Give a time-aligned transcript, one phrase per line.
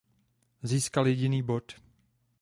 [0.63, 1.71] Získal jediný bod.